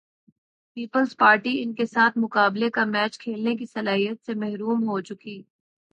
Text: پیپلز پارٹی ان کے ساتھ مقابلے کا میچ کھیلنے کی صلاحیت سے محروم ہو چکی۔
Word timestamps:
پیپلز 0.77 1.15
پارٹی 1.17 1.61
ان 1.63 1.73
کے 1.73 1.85
ساتھ 1.85 2.17
مقابلے 2.17 2.69
کا 2.69 2.85
میچ 2.85 3.19
کھیلنے 3.19 3.55
کی 3.55 3.65
صلاحیت 3.65 4.25
سے 4.25 4.33
محروم 4.35 4.87
ہو 4.89 4.99
چکی۔ 5.01 5.41